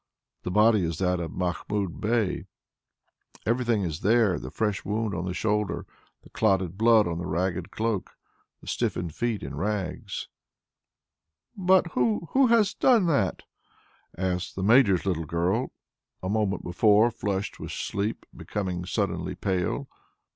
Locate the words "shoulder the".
5.35-6.31